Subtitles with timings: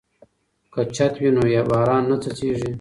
[0.73, 2.69] که چت وي نو باران نه څڅیږي.